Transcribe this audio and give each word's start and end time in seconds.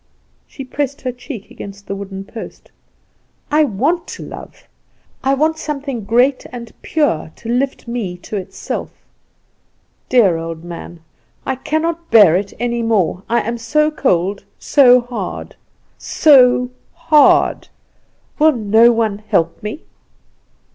She 0.47 0.63
pressed 0.65 1.01
her 1.01 1.11
cheek 1.11 1.51
against 1.51 1.85
the 1.85 1.93
wooden 1.93 2.25
post. 2.25 2.71
"I 3.51 3.63
want 3.65 4.07
to 4.07 4.23
love! 4.25 4.67
I 5.23 5.35
want 5.35 5.59
something 5.59 6.05
great 6.05 6.47
and 6.51 6.73
pure 6.81 7.31
to 7.35 7.49
lift 7.49 7.87
me 7.87 8.17
to 8.17 8.35
itself! 8.35 8.91
Dear 10.09 10.37
old 10.37 10.63
man, 10.63 11.01
I 11.45 11.55
cannot 11.55 12.09
bear 12.09 12.35
it 12.35 12.51
any 12.59 12.81
more! 12.81 13.21
I 13.29 13.41
am 13.41 13.59
so 13.59 13.91
cold, 13.91 14.43
so 14.57 15.01
hard, 15.01 15.55
so 15.99 16.71
hard; 16.95 17.67
will 18.39 18.53
no 18.53 18.91
one 18.91 19.19
help 19.19 19.61
me?" 19.61 19.83